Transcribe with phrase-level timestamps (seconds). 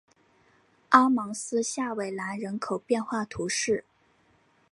[0.89, 3.85] 阿芒斯下韦兰人口变化图示